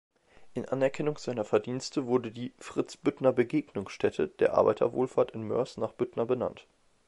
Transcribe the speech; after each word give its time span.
In 0.55 0.67
Anerkennung 0.67 1.19
seiner 1.19 1.45
Verdienste 1.45 2.07
wurde 2.07 2.31
die 2.31 2.53
„Fritz-Büttner-Begegnungsstätte“ 2.57 4.29
der 4.29 4.55
Arbeiterwohlfahrt 4.55 5.29
in 5.33 5.47
Moers 5.47 5.77
nach 5.77 5.91
Büttner 5.91 6.25
benannt. 6.25 6.65